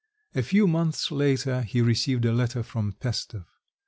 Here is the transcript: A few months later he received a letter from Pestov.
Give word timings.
A 0.33 0.41
few 0.41 0.67
months 0.67 1.11
later 1.11 1.61
he 1.61 1.79
received 1.79 2.25
a 2.25 2.33
letter 2.33 2.63
from 2.63 2.93
Pestov. 2.93 3.45